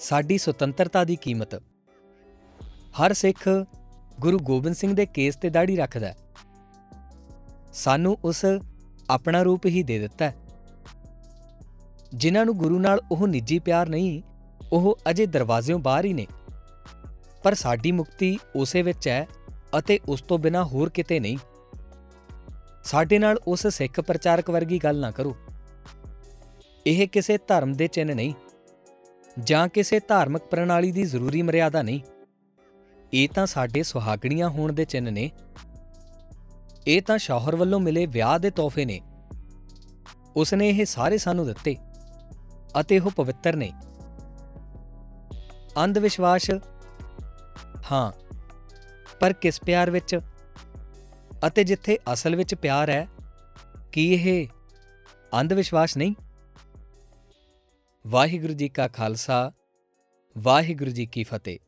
ਸਾਡੀ 0.00 0.38
ਸੁਤੰਤਰਤਾ 0.38 1.04
ਦੀ 1.04 1.16
ਕੀਮਤ। 1.16 1.54
ਹਰ 2.72 3.12
ਸਿੱਖ 3.12 3.48
ਗੁਰੂ 4.20 4.38
ਗੋਬਿੰਦ 4.38 4.74
ਸਿੰਘ 4.74 4.94
ਦੇ 4.94 5.06
ਕੇਸ 5.06 5.36
ਤੇ 5.36 5.50
ਦਾੜੀ 5.50 5.76
ਰੱਖਦਾ 5.76 6.06
ਹੈ। 6.06 6.16
ਸਾਨੂੰ 7.72 8.18
ਉਸ 8.24 8.46
ਆਪਣਾ 9.10 9.42
ਰੂਪ 9.42 9.66
ਹੀ 9.66 9.82
ਦੇ 9.82 9.98
ਦਿੱਤਾ 9.98 10.24
ਹੈ। 10.24 10.34
ਜਿਨ੍ਹਾਂ 12.14 12.44
ਨੂੰ 12.44 12.56
ਗੁਰੂ 12.56 12.78
ਨਾਲ 12.78 13.00
ਉਹ 13.10 13.26
ਨਿੱਜੀ 13.26 13.58
ਪਿਆਰ 13.58 13.88
ਨਹੀਂ, 13.88 14.22
ਉਹ 14.72 14.98
ਅਜੇ 15.10 15.26
ਦਰਵਾਜ਼ਿਓਂ 15.26 15.78
ਬਾਹਰ 15.78 16.04
ਹੀ 16.04 16.12
ਨੇ। 16.12 16.26
ਪਰ 17.42 17.54
ਸਾਡੀ 17.54 17.92
ਮੁਕਤੀ 17.92 18.38
ਉਸੇ 18.56 18.82
ਵਿੱਚ 18.82 19.08
ਹੈ 19.08 19.26
ਅਤੇ 19.78 20.00
ਉਸ 20.08 20.22
ਤੋਂ 20.22 20.38
ਬਿਨਾ 20.38 20.64
ਹੋਰ 20.64 20.88
ਕਿਤੇ 20.88 21.20
ਨਹੀਂ। 21.20 21.38
ਸਾਡੇ 22.84 23.18
ਨਾਲ 23.18 23.38
ਉਸ 23.46 23.66
ਸਿੱਖ 23.66 24.00
ਪ੍ਰਚਾਰਕ 24.00 24.50
ਵਰਗੀ 24.50 24.78
ਗੱਲ 24.78 25.00
ਨਾ 25.00 25.10
ਕਰੋ। 25.10 25.36
ਇਹ 26.86 27.08
ਕਿਸੇ 27.08 27.38
ਧਰਮ 27.38 27.72
ਦੇ 27.72 27.86
ਚਿੰਨ 27.86 28.16
ਨਹੀਂ, 28.16 28.34
ਜਾਂ 29.44 29.68
ਕਿਸੇ 29.68 30.00
ਧਾਰਮਿਕ 30.00 30.42
ਪ੍ਰਣਾਲੀ 30.42 30.92
ਦੀ 30.92 31.02
ਜ਼ਰੂਰੀ 31.02 31.42
ਮਰਿਆਦਾ 31.42 31.82
ਨਹੀਂ। 31.82 32.00
ਇਹ 33.14 33.28
ਤਾਂ 33.28 33.46
ਸਾਡੇ 33.46 33.82
ਸੁਹਾਗਣੀਆਂ 33.82 34.48
ਹੋਣ 34.48 34.72
ਦੇ 34.72 34.84
ਚਿੰਨ 34.84 35.12
ਨੇ। 35.12 35.30
ਇਹ 36.86 37.02
ਤਾਂ 37.02 37.18
ਸ਼ੌਹਰ 37.18 37.56
ਵੱਲੋਂ 37.56 37.80
ਮਿਲੇ 37.80 38.06
ਵਿਆਹ 38.06 38.38
ਦੇ 38.38 38.50
ਤੋਹਫੇ 38.50 38.84
ਨੇ। 38.84 39.00
ਉਸ 40.36 40.54
ਨੇ 40.54 40.68
ਇਹ 40.68 40.84
ਸਾਰੇ 40.84 41.18
ਸਾਨੂੰ 41.18 41.46
ਦਿੱਤੇ 41.46 41.76
ਅਤੇ 42.80 42.98
ਉਹ 42.98 43.10
ਪਵਿੱਤਰ 43.10 43.56
ਨੇ। 43.56 43.72
ਅੰਧ 45.84 45.98
ਵਿਸ਼ਵਾਸ 45.98 46.50
ਹਾਂ, 47.92 48.12
ਪਰ 49.20 49.32
ਕਿਸ 49.32 49.60
ਪਿਆਰ 49.60 49.90
ਵਿੱਚ 49.90 50.18
ਅਤੇ 51.46 51.64
ਜਿੱਥੇ 51.64 51.98
ਅਸਲ 52.12 52.36
ਵਿੱਚ 52.36 52.54
ਪਿਆਰ 52.54 52.90
ਹੈ, 52.90 53.06
ਕੀ 53.92 54.12
ਇਹ 54.14 54.48
ਅੰਧ 55.40 55.52
ਵਿਸ਼ਵਾਸ 55.52 55.96
ਨਹੀਂ? 55.96 56.14
ਵਾਹਿਗੁਰੂ 58.04 58.52
ਜੀ 58.52 58.68
ਕਾ 58.68 58.88
ਖਾਲਸਾ, 58.88 59.50
ਵਾਹਿਗੁਰੂ 60.36 60.90
ਜੀ 60.90 61.06
ਕੀ 61.06 61.24
ਫਤਿਹ। 61.24 61.58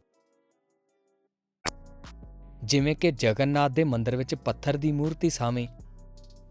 ਜਿਵੇਂ 2.65 2.95
ਕਿ 2.97 3.11
ਜਗਨਨਾਥ 3.13 3.73
ਦੇ 3.73 3.85
ਮੰਦਿਰ 3.85 4.17
ਵਿੱਚ 4.17 4.35
ਪੱਥਰ 4.35 4.77
ਦੀ 4.77 4.93
ਮੂਰਤੀ 4.93 5.31
ਸਾਵੇਂ 5.31 5.67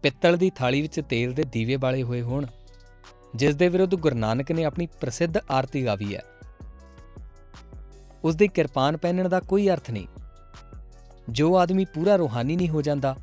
ਪਿੱਤਲ 0.02 0.36
ਦੀ 0.36 0.50
ਥਾਲੀ 0.50 0.80
ਵਿੱਚ 0.82 1.00
ਤੇਲ 1.00 1.32
ਦੇ 1.32 1.44
ਦੀਵੇ 1.44 1.76
ਬਾਲੇ 1.76 2.02
ਹੋਏ 2.02 2.22
ਹੋਣ, 2.22 2.46
ਜਿਸ 3.36 3.54
ਦੇ 3.54 3.68
ਵਿਰੁੱਧ 3.68 3.94
ਗੁਰੂ 3.94 4.16
ਨਾਨਕ 4.16 4.52
ਨੇ 4.52 4.64
ਆਪਣੀ 4.64 4.86
ਪ੍ਰਸਿੱਧ 5.00 5.36
ਆਰਤੀ 5.50 5.84
ਗਾਵੀ 5.84 6.14
ਹੈ। 6.14 6.22
ਉਸ 8.24 8.36
ਦੀ 8.36 8.48
ਕਿਰਪਾਨ 8.48 8.96
ਪਹਿਨਣ 8.96 9.28
ਦਾ 9.28 9.40
ਕੋਈ 9.40 9.68
ਅਰਥ 9.68 9.90
ਨਹੀਂ। 9.90 10.06
ਜੋ 11.28 11.56
ਆਦਮੀ 11.56 11.84
ਪੂਰਾ 11.84 12.16
ਰੂਹਾਨੀ 12.16 12.56
ਨਹੀਂ 12.56 12.68
ਹੋ 12.68 12.82
ਜਾਂਦਾ 12.82 13.16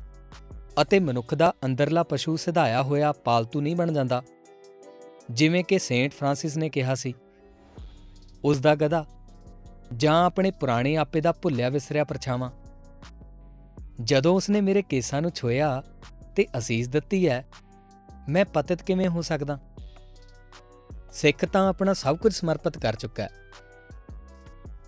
ਅਤੇ 0.82 0.98
ਮਨੁੱਖ 1.00 1.34
ਦਾ 1.34 1.52
ਅੰਦਰਲਾ 1.64 2.02
ਪਸ਼ੂ 2.02 2.36
ਸਿਧਾਇਆ 2.36 2.82
ਹੋਇਆ 2.82 3.12
ਪਾਲਤੂ 3.12 3.60
ਨਹੀਂ 3.60 3.76
ਬਣ 3.76 3.92
ਜਾਂਦਾ, 3.92 4.22
ਜਿਵੇਂ 5.30 5.64
ਕਿ 5.64 5.78
ਸੇਂਟ 5.78 6.12
ਫ੍ਰਾਂਸਿਸ 6.12 6.56
ਨੇ 6.56 6.68
ਕਿਹਾ 6.68 6.94
ਸੀ 6.94 7.14
ਉਸ 8.44 8.58
ਦਾ 8.58 8.74
ਗਧਾ 8.74 9.04
ਜਾਂ 9.96 10.24
ਆਪਣੇ 10.26 10.50
ਪੁਰਾਣੇ 10.50 10.96
ਆਪੇ 10.96 11.20
ਦਾ 11.20 11.32
ਭੁੱਲਿਆ 11.32 11.68
ਵਿਸਰਿਆ 11.68 12.04
ਪਰਛਾਵਾਂ। 12.04 12.50
ਜਦੋਂ 14.00 14.34
ਉਸਨੇ 14.34 14.60
ਮੇਰੇ 14.60 14.82
ਕੇਸਾਂ 14.82 15.22
ਨੂੰ 15.22 15.30
ਛੋਇਆ 15.30 15.82
ਤੇ 16.36 16.46
ਅਸੀਸ 16.58 16.88
ਦਿੱਤੀ 16.88 17.28
ਹੈ, 17.28 17.46
ਮੈਂ 18.28 18.44
ਪਤਿਤ 18.44 18.82
ਕਿਵੇਂ 18.82 19.08
ਹੋ 19.08 19.22
ਸਕਦਾ? 19.22 19.58
ਸਿੱਖ 21.12 21.44
ਤਾਂ 21.44 21.68
ਆਪਣਾ 21.68 21.92
ਸਭ 21.92 22.16
ਕੁਝ 22.16 22.34
ਸਮਰਪਿਤ 22.34 22.78
ਕਰ 22.78 22.94
ਚੁੱਕਾ 22.94 23.22
ਹੈ। 23.22 23.30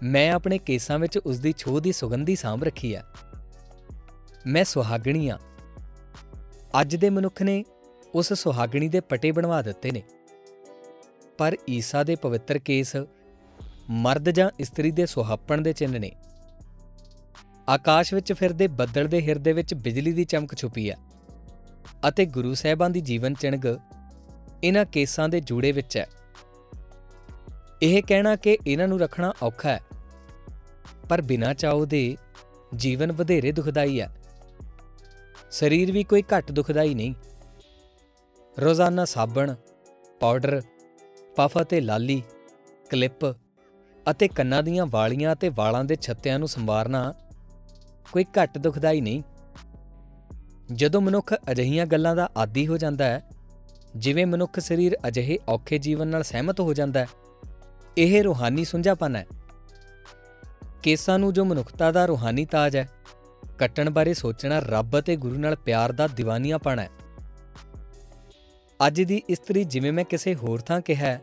ਮੈਂ 0.03 0.33
ਆਪਣੇ 0.33 0.59
ਕੇਸਾਂ 0.59 0.99
ਵਿੱਚ 0.99 1.19
ਉਸ 1.19 1.39
ਦੀ 1.39 1.55
ਛੋਹ 1.59 1.81
ਦੀ 1.81 1.93
ਸੁਗੰਧੀ 1.93 2.37
ਸਾਂਭ 2.37 2.65
ਰੱਖੀ 2.65 2.95
ਹੈ। 2.95 3.05
ਮੈਂ 4.47 4.65
ਸੁਹਾਗਣੀ 4.65 5.29
ਆ 5.29 5.39
ਅੱਜ 6.81 6.97
ਦੇ 6.97 7.11
ਮਨੁੱਖ 7.11 7.43
ਨੇ 7.43 7.65
ਉਸ 8.15 8.33
ਸੁਹਾਗਣੀ 8.33 8.89
ਦੇ 8.89 9.01
ਪਟੇ 9.01 9.33
ਬਣਵਾ 9.33 9.63
ਦਿੱਤੇ 9.63 9.91
ਨੇ। 9.91 10.03
ਪਰ 11.39 11.57
ਈਸਾ 11.71 12.05
ਦੇ 12.05 12.17
ਪਵਿੱਤਰ 12.17 12.59
ਕੇਸ 12.59 12.97
ਮਰਦ 13.91 14.31
ਜਾਂ 14.31 14.51
ਇਸਤਰੀ 14.59 14.91
ਦੇ 14.91 15.07
ਸੁਹਾਪਣ 15.07 15.61
ਦੇ 15.61 15.73
ਚਿੰਨ 15.73 16.01
ਨੇ। 16.01 16.13
ਆਕਾਸ਼ 17.71 18.13
ਵਿੱਚ 18.15 18.33
ਫਿਰਦੇ 18.33 18.67
ਬੱਦਲ 18.69 19.09
ਦੇ 19.09 19.21
ਹਿਰਦੇ 19.23 19.53
ਵਿੱਚ 19.53 19.75
ਬਿਜਲੀ 19.75 20.13
ਦੀ 20.13 20.25
ਚਮਕ 20.25 20.55
ਛੁਪੀ 20.55 20.91
ਹੈ 20.91 20.97
ਅਤੇ 22.09 22.25
ਗੁਰੂ 22.27 22.55
ਸਾਹਿਬਾਂ 22.55 22.91
ਦੀ 22.91 23.01
ਜੀਵਨ 23.01 23.35
ਚਿਣਗ 23.35 23.67
ਇਹਨਾਂ 24.65 24.85
ਕੇਸਾਂ 24.85 25.29
ਦੇ 25.29 25.41
ਜੂੜੇ 25.41 25.73
ਵਿੱਚ 25.73 25.97
ਹੈ। 25.97 26.07
ਇਹ 27.83 28.03
ਕਹਿਣਾ 28.03 28.35
ਕਿ 28.37 28.57
ਇਹਨਾਂ 28.67 28.89
ਨੂੰ 28.89 29.01
ਰੱਖਣਾ 29.01 29.33
ਔਖਾ 29.43 29.69
ਹੈ, 29.69 29.81
ਪਰ 31.09 31.23
ਬਿਨਾਂ 31.23 31.55
ਚਾਹੋ 31.55 31.85
ਦੇ 31.85 32.17
ਜੀਵਨ 32.77 33.13
ਵਧੇਰੇ 33.13 33.53
ਦੁਖਦਾਈ 33.53 34.01
ਹੈ। 34.01 34.11
ਸਰੀਰ 35.51 35.93
ਵੀ 35.93 36.05
ਕੋਈ 36.05 36.23
ਘੱਟ 36.23 36.53
ਦੁਖਦਾਈ 36.53 36.95
ਨਹੀਂ। 36.95 37.15
ਰੋਜ਼ਾਨਾ 38.57 39.05
ਸਾਬਣ, 39.05 39.55
ਪਾਊਡਰ, 40.21 40.61
ਪਫ 41.37 41.63
ਅਤੇ 41.63 41.81
ਲਾਲੀ, 41.81 42.23
ਕਲਿੱਪ 42.91 43.27
ਅਤੇ 44.11 44.29
ਕੰਨਾਂ 44.29 44.63
ਦੀਆਂ 44.63 44.87
ਵਾਲੀਆਂ 44.87 45.33
ਅਤੇ 45.33 45.49
ਵਾਲਾਂ 45.49 45.85
ਦੇ 45.85 45.97
ਛੱਤਿਆਂ 45.97 46.39
ਨੂੰ 46.39 46.49
ਸੰਵਾਰਨਾ 46.49 47.13
ਕੋਈ 48.13 48.25
ਘੱਟ 48.25 48.59
ਦੁਖਦਾਈ 48.59 49.01
ਨਹੀਂ। 49.01 49.23
ਜਦੋਂ 50.73 51.01
ਮਨੁੱਖ 51.01 51.35
ਅਜਹੀਆਂ 51.51 51.87
ਗੱਲਾਂ 51.87 52.17
ਦਾ 52.17 52.29
ਆਦੀ 52.37 52.67
ਹੋ 52.67 52.77
ਜਾਂਦਾ 52.77 53.05
ਹੈ, 53.05 53.23
ਜਿਵੇਂ 53.97 54.27
ਮਨੁੱਖ 54.27 54.61
ਸਰੀਰ 54.61 54.97
ਅਜਿਹੇ 55.09 55.39
ਔਖੇ 55.49 55.79
ਜੀਵਨ 55.79 56.09
ਨਾਲ 56.09 56.23
ਸਹਿਮਤ 56.23 56.61
ਹੋ 56.61 56.75
ਜਾਂਦਾ 56.75 57.01
ਹੈ, 57.01 57.07
ਇਹ 57.99 58.23
ਰੂਹਾਨੀ 58.25 58.65
ਸੁੰਝਾਪਨ 58.65 59.17
ਹੈ। 59.17 59.27
ਕੇਸਾਂ 60.83 61.19
ਨੂੰ 61.19 61.33
ਜੋ 61.33 61.45
ਮਨੁੱਖਤਾ 61.45 61.93
ਦਾ 61.93 62.07
ਰੂਹਾਨੀ 62.07 62.45
ਤਾਜ 62.45 62.77
ਹੈ, 62.77 62.89
ਕੱਟਣ 63.59 63.91
ਬਾਰੇ 63.91 64.15
ਸੋਚਣਾ 64.15 64.59
ਰੱਬ 64.59 64.99
ਅਤੇ 64.99 65.17
ਗੁਰੂ 65.17 65.39
ਨਾਲ 65.39 65.57
ਪਿਆਰ 65.57 65.93
ਦਾ 65.93 66.09
دیਵਾਨੀਆਪਣ 66.21 66.79
ਹੈ। 66.79 66.89
ਅੱਜ 68.87 69.03
ਦੀ 69.03 69.23
ਇਸਤਰੀ 69.29 69.65
ਜਿਵੇਂ 69.65 69.93
ਮੈਂ 69.93 70.05
ਕਿਸੇ 70.05 70.35
ਹੋਰ 70.35 70.61
ਥਾਂ 70.61 70.81
ਕਿਹਾ 70.81 71.19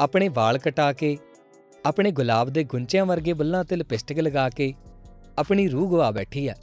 ਆਪਣੇ 0.00 0.28
ਵਾਲ 0.28 0.58
ਕਟਾ 0.58 0.92
ਕੇ, 0.92 1.18
ਆਪਣੇ 1.86 2.10
ਗੁਲਾਬ 2.10 2.50
ਦੇ 2.50 2.64
ਗੁੰਚਿਆਂ 2.64 3.06
ਵਰਗੇ 3.06 3.32
ਬੁੱਲਾਂ 3.32 3.64
ਤੇ 3.64 3.76
ਲਿਪਸਟਿਕ 3.76 4.18
ਲਗਾ 4.18 4.48
ਕੇ 4.48 4.74
ਆਪਣੀ 5.38 5.68
ਰੂਹ 5.68 5.90
ਗਵਾ 5.90 6.10
ਬੈਠੀ 6.10 6.48
ਹੈ। 6.48 6.56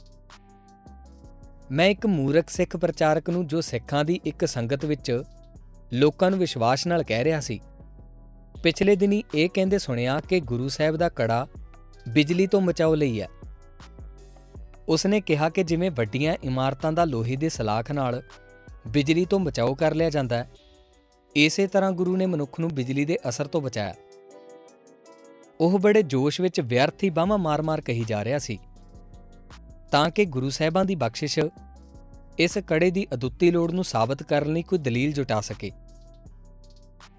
ਮੈਂ 1.72 1.86
ਇੱਕ 1.86 2.06
ਮੂਰਖ 2.06 2.50
ਸਿੱਖ 2.50 2.76
ਪ੍ਰਚਾਰਕ 2.76 3.30
ਨੂੰ 3.30 3.46
ਜੋ 3.46 3.60
ਸਿੱਖਾਂ 3.60 4.04
ਦੀ 4.04 4.20
ਇੱਕ 4.24 4.44
ਸੰਗਤ 4.44 4.84
ਵਿੱਚ 4.84 5.22
ਲੋਕਾਂ 5.92 6.30
ਨੂੰ 6.30 6.38
ਵਿਸ਼ਵਾਸ 6.38 6.86
ਨਾਲ 6.86 7.02
ਕਹਿ 7.02 7.24
ਰਿਹਾ 7.24 7.40
ਸੀ। 7.40 7.60
ਪਿਛਲੇ 8.62 8.96
ਦਿਨੀ 8.96 9.22
ਇਹ 9.34 9.48
ਕਹਿੰਦੇ 9.54 9.78
ਸੁਣਿਆ 9.78 10.20
ਕਿ 10.20 10.40
ਗੁਰੂ 10.40 10.68
ਸਾਹਿਬ 10.68 10.96
ਦਾ 10.96 11.08
ਕੜਾ 11.08 11.46
ਬਿਜਲੀ 12.08 12.46
ਤੋਂ 12.46 12.60
ਬਚਾਓ 12.60 12.94
ਲਈ 12.94 13.20
ਹੈ। 13.20 13.28
ਉਸਨੇ 14.88 15.20
ਕਿਹਾ 15.20 15.48
ਕਿ 15.48 15.62
ਜਿਵੇਂ 15.64 15.90
ਵੱਡੀਆਂ 15.90 16.34
ਇਮਾਰਤਾਂ 16.44 16.92
ਦਾ 16.92 17.04
ਲੋਹੇ 17.04 17.36
ਦੇ 17.36 17.48
ਸਲਾਖ 17.48 17.92
ਨਾਲ 17.92 18.22
ਬਿਜਲੀ 18.86 19.24
ਤੋਂ 19.24 19.40
ਬਚਾਓ 19.40 19.74
ਕਰ 19.74 19.94
ਲਿਆ 19.94 20.10
ਜਾਂਦਾ 20.10 20.36
ਹੈ, 20.36 20.50
ਇਸੇ 21.36 21.66
ਤਰ੍ਹਾਂ 21.66 21.92
ਗੁਰੂ 21.92 22.16
ਨੇ 22.16 22.26
ਮਨੁੱਖ 22.26 22.60
ਨੂੰ 22.60 22.70
ਬਿਜਲੀ 22.70 23.04
ਦੇ 23.04 23.18
ਅਸਰ 23.28 23.46
ਤੋਂ 23.46 23.60
ਬਚਾਇਆ। 23.60 23.94
ਉਹ 25.60 25.78
ਬੜੇ 25.78 26.02
ਜੋਸ਼ 26.02 26.40
ਵਿੱਚ 26.40 26.60
ਵਿਅਰਥੀ 26.60 27.10
ਬਾਹਾਂ 27.10 27.38
ਮਾਰ-ਮਾਰ 27.38 27.80
ਕਹੀ 27.80 28.04
ਜਾ 28.04 28.24
ਰਿਹਾ 28.24 28.38
ਸੀ। 28.38 28.58
ਤਾਂ 29.90 30.10
ਕਿ 30.10 30.24
ਗੁਰੂ 30.24 30.50
ਸਾਹਿਬਾਂ 30.50 30.84
ਦੀ 30.84 30.94
ਬਖਸ਼ਿਸ਼ 30.94 31.38
ਇਸ 32.38 32.58
ਕੜੇ 32.58 32.90
ਦੀ 32.90 33.06
ਅਦੁੱਤੀ 33.14 33.50
ਲੋੜ 33.50 33.72
ਨੂੰ 33.72 33.84
ਸਾਬਤ 33.84 34.22
ਕਰਨ 34.22 34.52
ਲਈ 34.52 34.62
ਕੋਈ 34.62 34.78
ਦਲੀਲ 34.78 35.12
ਜੁਟਾ 35.12 35.40
ਸਕੇ। 35.40 35.70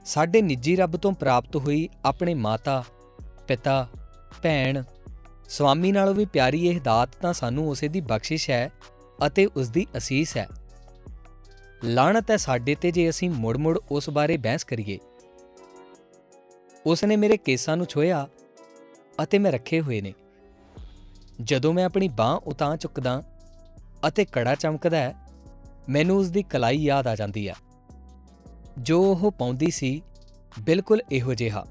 ਸਾਡੇ 0.06 0.42
ਨਿੱਜੀ 0.42 0.76
ਰੱਬ 0.76 0.98
ਤੋਂ 0.98 1.12
ਪ੍ਰਾਪਤ 1.12 1.56
ਹੋਈ 1.56 1.90
ਆਪਣੇ 2.06 2.34
ਮਾਤਾ, 2.34 2.84
ਪਿਤਾ, 3.48 3.88
ਭੈਣ, 4.44 4.84
ਸਵਾਮੀ 5.50 5.92
ਨਾਲੋਂ 5.92 6.16
ਵੀ 6.16 6.26
ਪਿਆਰੀ 6.26 6.68
ਇਹ 6.68 6.82
ਦਾਤ 6.82 7.10
ਤਾਂ 7.22 7.34
ਸਾਨੂੰ 7.34 7.70
ਉਸੇ 7.70 7.88
ਦੀ 7.88 8.02
ਬਖਸ਼ਿਸ਼ 8.02 8.50
ਹੈ 8.50 8.72
ਅਤੇ 9.28 9.46
ਉਸ 9.46 9.70
ਦੀ 9.70 9.88
ਅਸੀਸ 9.98 10.38
ਹੈ। 10.38 10.48
ਲਾਣਤ 11.84 12.32
ਹੈ 12.32 12.38
ਸਾਡੇ 12.38 12.76
ਤੇ 12.76 12.92
ਜੇ 12.92 13.10
ਅਸੀਂ 13.10 13.30
ਮੁੜ-ਮੁੜ 13.30 13.80
ਉਸ 13.92 14.10
ਬਾਰੇ 14.10 14.38
ਬਹਿਸ 14.38 14.64
ਕਰੀਏ। 14.64 15.00
ਉਸ 16.86 17.04
ਨੇ 17.04 17.16
ਮੇਰੇ 17.16 17.38
ਕੇਸਾਂ 17.38 17.78
ਨੂੰ 17.78 17.86
ਛੋਇਆ 17.86 18.28
ਅਤੇ 19.24 19.40
ਮੈਂ 19.40 19.52
ਰੱਖੇ 19.52 19.82
ਹੋਏ 19.82 20.02
ਨੇ। 20.02 20.14
ਜਦੋਂ 21.42 21.74
ਮੈਂ 21.74 21.86
ਆਪਣੀ 21.86 22.08
ਬਾਹ 22.08 22.38
ਉਤਾਂ 22.38 22.78
ਚੁੱਕਦਾ 22.78 23.24
ਅਤੇ 24.08 24.26
ਕੜਾ 24.26 24.56
ਚਮਕਦਾ 24.56 24.98
ਹੈ, 24.98 25.16
ਮੈਨੂੰ 25.90 26.18
ਉਸ 26.18 26.30
ਦੀ 26.30 26.44
ਕਲਾਈ 26.44 26.78
ਯਾਦ 26.78 27.08
ਆ 27.08 27.16
ਜਾਂਦੀ 27.16 27.50
ਹੈ। 27.50 27.54
ਜੋ 28.80 29.04
ਉਹ 29.04 29.32
ਪਾਉਂਦੀ 29.32 29.72
ਸੀ, 29.72 30.02
ਬਿਲਕੁਲ 30.60 31.02
ਇਹੋ 31.12 31.34
ਜਿਹਾ। 31.34 31.66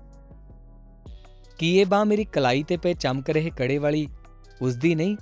ਕੀ 1.59 1.79
ਇਹ 1.79 1.87
ਬਾਹ 1.87 2.05
ਮੇਰੀ 2.05 2.25
ਕਲਾਈ 2.25 2.63
ਤੇ 2.63 2.77
ਪਏ 2.77 2.95
ਚਮਕ 2.95 3.31
ਰਹੇ 3.31 3.51
ਕੜੇ 3.51 3.79
ਵਾਲੀ 3.79 4.09
ਉਸ 4.63 4.77
ਦੀ 4.77 4.95
ਨਹੀਂ? 4.95 5.17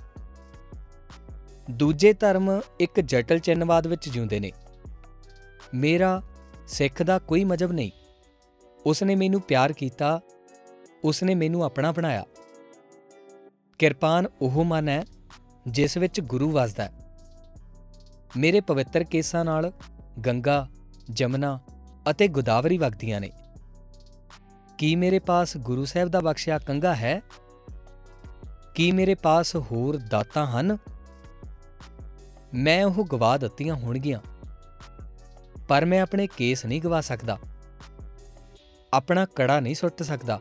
ਦੂਜੇ 1.71 2.13
ਧਰਮ 2.13 2.61
ਇੱਕ 2.79 2.99
ਜਟਲ 2.99 3.39
ਚਿੰਨਵਾਦ 3.39 3.87
ਵਿੱਚ 3.87 4.09
ਜਿਉਂਦੇ 4.09 4.39
ਨੇ। 4.39 4.51
ਮੇਰਾ 5.73 6.21
ਸਿੱਖ 6.67 7.03
ਦਾ 7.03 7.19
ਕੋਈ 7.19 7.43
ਮਜਬ 7.43 7.71
ਨਹੀਂ। 7.71 7.91
ਉਸ 8.85 9.03
ਨੇ 9.03 9.15
ਮੈਨੂੰ 9.15 9.41
ਪਿਆਰ 9.41 9.73
ਕੀਤਾ 9.73 10.19
ਉਸ 11.03 11.23
ਨੇ 11.23 11.35
ਮੈਨੂੰ 11.35 11.63
ਆਪਣਾ 11.63 11.91
ਬਣਾਇਆ। 11.91 12.23
ਕਿਰਪਾਨ 13.79 14.27
ਉਹ 14.41 14.63
ਮਨ 14.63 14.89
ਹੈ 14.89 15.03
ਜਿਸ 15.67 15.97
ਵਿੱਚ 15.97 16.21
ਗੁਰੂ 16.21 16.51
ਵਸਦਾ 16.51 16.83
ਹੈ। 16.83 16.91
ਮੇਰੇ 18.37 18.61
ਪਵਿੱਤਰ 18.61 19.03
ਕੇਸਾਂ 19.03 19.45
ਨਾਲ 19.45 19.71
ਗੰਗਾ, 20.25 20.67
ਜਮਨਾ 21.09 21.59
ਅਤੇ 22.09 22.27
ਗੋਦਾਵਰੀ 22.27 22.77
ਵਗਦੀਆਂ 22.77 23.21
ਨੇ। 23.21 23.29
ਕੀ 24.77 24.95
ਮੇਰੇ 24.95 25.19
ਪਾਸ 25.19 25.57
ਗੁਰੂ 25.57 25.85
ਸਾਹਿਬ 25.85 26.09
ਦਾ 26.09 26.19
ਬਖਸ਼ਿਆ 26.19 26.57
ਕੰਗਾ 26.57 26.95
ਹੈ? 26.95 27.21
ਕੀ 28.75 28.91
ਮੇਰੇ 28.91 29.15
ਪਾਸ 29.15 29.55
ਹੋਰ 29.55 29.97
ਦਾਤਾਂ 29.97 30.45
ਹਨ? 30.47 30.77
ਮੈਂ 32.53 32.85
ਉਹ 32.85 33.05
ਗਵਾ 33.05 33.37
ਦਿੱਤੀਆਂ 33.37 33.75
ਹੋਣਗੀਆਂ, 33.75 34.19
ਪਰ 35.67 35.85
ਮੈਂ 35.85 36.01
ਆਪਣੇ 36.01 36.27
ਕੇਸ 36.27 36.65
ਨਹੀਂ 36.65 36.81
ਗਵਾ 36.81 37.01
ਸਕਦਾ। 37.01 37.37
ਆਪਣਾ 38.93 39.25
ਕੜਾ 39.25 39.59
ਨਹੀਂ 39.59 39.75
ਸੁੱਟ 39.75 40.03
ਸਕਦਾ। 40.03 40.39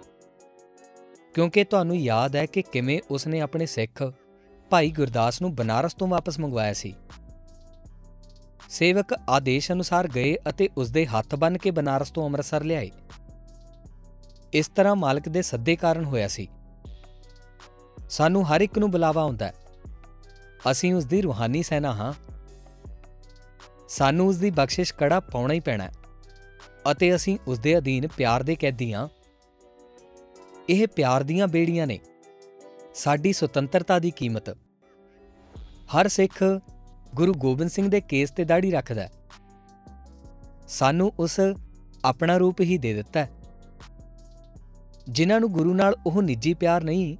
ਕਿਉਂਕਿ 1.34 1.64
ਤੁਹਾਨੂੰ 1.64 1.96
ਯਾਦ 1.96 2.36
ਹੈ 2.36 2.46
ਕਿ 2.46 2.62
ਕਿਵੇਂ 2.62 3.00
ਉਸਨੇ 3.10 3.40
ਆਪਣੇ 3.40 3.66
ਸਿੱਖ 3.66 4.12
ਭਾਈ 4.70 4.90
ਗੁਰਦਾਸ 4.90 5.42
ਨੂੰ 5.42 5.54
ਬਨਾਰਸ 5.54 5.94
ਤੋਂ 5.94 6.08
ਵਾਪਸ 6.08 6.40
ਮੰਗਵਾਇਆ 6.40 6.72
ਸੀ। 6.72 6.94
ਸੇਵਕ 8.68 9.14
ਆਦੇਸ਼ 9.28 9.72
ਅਨੁਸਾਰ 9.72 10.08
ਗਏ 10.08 10.36
ਅਤੇ 10.48 10.68
ਉਸ 10.76 10.90
ਦੇ 10.90 11.06
ਹੱਥ 11.06 11.34
ਬੰਨ 11.34 11.58
ਕੇ 11.58 11.70
ਬਨਾਰਸ 11.70 12.10
ਤੋਂ 12.10 12.24
ਅੰਮ੍ਰਿਤਸਰ 12.24 12.64
ਲਿਆਏ। 12.64 12.90
ਇਸ 14.52 14.68
ਤਰ੍ਹਾਂ 14.68 14.96
ਮਾਲਕ 14.96 15.28
ਦੇ 15.28 15.42
ਸੱਦੇ 15.42 15.76
ਕਾਰਨ 15.76 16.04
ਹੋਇਆ 16.04 16.28
ਸੀ। 16.28 16.48
ਸਾਨੂੰ 18.10 18.48
ਹਰ 18.48 18.60
ਇੱਕ 18.60 18.78
ਨੂੰ 18.78 18.90
ਬੁਲਾਵਾ 18.90 19.24
ਹੁੰਦਾ 19.24 19.46
ਹੈ। 19.46 19.54
ਅਸੀਂ 20.70 20.94
ਉਸ 20.94 21.04
ਦੀ 21.04 21.20
ਰੂਹਾਨੀ 21.20 21.62
ਸੈਨਾ 21.62 21.92
ਹਾਂ। 21.92 22.12
ਸਾਨੂੰ 23.88 24.28
ਉਸ 24.28 24.36
ਦੀ 24.36 24.50
ਬਖਸ਼ਿਸ਼ 24.50 24.94
ਕੜਾ 24.94 25.20
ਪਾਉਣਾ 25.20 25.54
ਹੀ 25.54 25.60
ਪੈਣਾ 25.60 25.84
ਹੈ। 25.84 25.92
ਅਤੇ 26.90 27.14
ਅਸੀਂ 27.14 27.38
ਉਸ 27.46 27.58
ਦੇ 27.58 27.78
ਅਧੀਨ 27.78 28.08
ਪਿਆਰ 28.16 28.42
ਦੇ 28.42 28.54
ਕੈਦੀ 28.54 28.92
ਹਾਂ 28.92 29.08
ਇਹ 30.68 30.86
ਪਿਆਰ 30.88 31.22
ਦੀਆਂ 31.22 31.48
ਬੇੜੀਆਂ 31.48 31.86
ਨੇ। 31.86 32.00
ਸਾਡੀ 32.94 33.32
ਸੁਤੰਤਰਤਾ 33.32 33.98
ਦੀ 33.98 34.10
ਕੀਮਤ। 34.10 34.48
ਹਰ 35.66 36.08
ਸਿੱਖ 36.08 36.44
ਗੁਰੂ 37.14 37.34
ਗੋਬਿੰਦ 37.34 37.70
ਸਿੰਘ 37.70 37.90
ਦੇ 37.90 38.00
ਕੇਸ 38.00 38.30
ਤੇ 38.30 38.44
ਦਾੜੀ 38.44 38.70
ਰੱਖਦਾ 38.70 39.02
ਹੈ। 39.02 39.12
ਸਾਨੂੰ 40.68 41.12
ਉਸ 41.18 41.40
ਆਪਣਾ 42.04 42.36
ਰੂਪ 42.36 42.60
ਹੀ 42.60 42.78
ਦੇ 42.78 42.94
ਦਿੱਤਾ 42.94 43.20
ਹੈ। 43.20 43.30
ਜਿਨ੍ਹਾਂ 45.08 45.40
ਨੂੰ 45.40 45.52
ਗੁਰੂ 45.52 45.74
ਨਾਲ 45.74 45.94
ਉਹ 46.06 46.22
ਨਿੱਜੀ 46.22 46.54
ਪਿਆਰ 46.54 46.84
ਨਹੀਂ, 46.84 47.16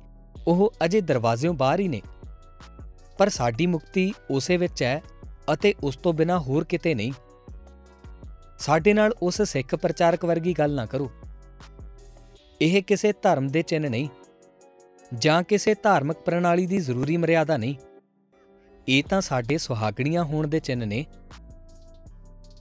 ਉਹ 0.47 0.73
ਅਜੇ 0.85 1.01
ਦਰਵਾਜ਼ਿਓਂ 1.01 1.55
ਬਾਹਰ 1.55 1.81
ਹੀ 1.81 1.89
ਨੇ। 1.89 2.03
ਪਰ 3.19 3.29
ਸਾਡੀ 3.29 3.67
ਮੁਕਤੀ 3.67 4.13
ਉਸੇ 4.31 4.57
ਵਿੱਚ 4.57 4.83
ਹੈ 4.83 5.03
ਅਤੇ 5.53 5.75
ਉਸ 5.83 5.97
ਤੋਂ 5.97 6.13
ਬਿਨਾ 6.13 6.39
ਹੋਰ 6.39 6.65
ਕਿਤੇ 6.65 6.95
ਨਹੀਂ। 6.95 7.13
ਸਾਡੇ 8.63 8.93
ਨਾਲ 8.95 9.13
ਉਸ 9.23 9.43
ਸਿੱਖ 9.43 9.75
ਪ੍ਰਚਾਰਕ 9.75 10.25
ਵਰਗੀ 10.25 10.53
ਗੱਲ 10.53 10.75
ਨਾ 10.75 10.87
ਕਰੋ। 10.87 11.11
ਇਹ 12.61 12.83
ਕਿਸੇ 12.83 13.13
ਧਰਮ 13.13 13.49
ਦੇ 13.49 13.63
ਚਿੰਨ 13.63 13.91
ਨਹੀਂ, 13.91 14.09
ਜਾਂ 15.15 15.43
ਕਿਸੇ 15.43 15.75
ਧਾਰਮਿਕ 15.75 16.17
ਪ੍ਰਣਾਲੀ 16.17 16.67
ਦੀ 16.67 16.79
ਜ਼ਰੂਰੀ 16.79 17.17
ਮਰਿਆਦਾ 17.17 17.57
ਨਹੀਂ। 17.57 17.75
ਇਹ 18.89 19.03
ਤਾਂ 19.05 19.21
ਸਾਡੇ 19.21 19.59
ਸੁਹਾਗਣੀਆਂ 19.59 20.25
ਹੋਣ 20.25 20.47
ਦੇ 20.47 20.61
ਚਿੰਨ 20.61 20.89
ਨੇ। 20.89 21.05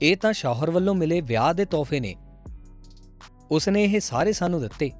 ਇਹ 0.02 0.16
ਤਾਂ 0.16 0.32
ਸ਼ੌਹਰ 0.32 0.70
ਵੱਲੋਂ 0.70 0.94
ਮਿਲੇ 0.94 1.20
ਵਿਆਹ 1.20 1.54
ਦੇ 1.54 1.64
ਤੋਹਫੇ 1.64 2.00
ਨੇ। 2.00 2.14
ਉਸ 3.50 3.68
ਨੇ 3.68 3.84
ਇਹ 3.84 4.00
ਸਾਰੇ 4.00 4.32
ਸਾਨੂੰ 4.32 4.60
ਦਿੱਤੇ, 4.60 4.90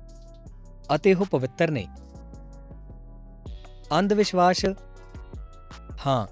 ਅਤੇ 0.95 1.15
ਉਹ 1.15 1.27
ਪਵਿੱਤਰ 1.27 1.71
ਨੇ। 1.71 1.87
ਅੰਧ 3.99 4.13
ਵਿਸ਼ਵਾਸ, 4.13 4.65
ਹਾਂ, 6.07 6.27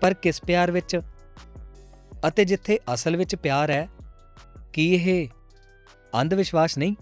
ਪਰ 0.00 0.14
ਕਿਸ 0.14 0.40
ਪਿਆਰ 0.40 0.70
ਵਿੱਚ 0.70 1.00
ਅਤੇ 2.26 2.44
ਜਿੱਥੇ 2.44 2.78
ਅਸਲ 2.94 3.16
ਵਿੱਚ 3.16 3.36
ਪਿਆਰ 3.36 3.70
ਹੈ, 3.70 3.88
ਕੀ 4.72 4.94
ਇਹ 4.94 5.28
ਅੰਧ 6.20 6.34
ਵਿਸ਼ਵਾਸ 6.34 6.78
ਨਹੀਂ? 6.78 6.96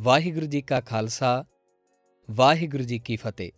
ਵਾਹਿਗੁਰੂ 0.00 0.46
ਜੀ 0.46 0.62
ਕਾ 0.62 0.80
ਖਾਲਸਾ, 0.80 1.44
ਵਾਹਿਗੁਰੂ 2.30 2.82
ਜੀ 2.82 2.98
ਕੀ 2.98 3.16
ਫਤਿਹ। 3.16 3.52